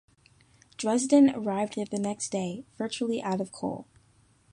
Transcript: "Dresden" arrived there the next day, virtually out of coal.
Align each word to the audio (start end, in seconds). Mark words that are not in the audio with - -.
"Dresden" 0.77 1.29
arrived 1.35 1.75
there 1.75 1.85
the 1.85 1.99
next 1.99 2.29
day, 2.31 2.65
virtually 2.79 3.21
out 3.21 3.39
of 3.39 3.51
coal. 3.51 3.85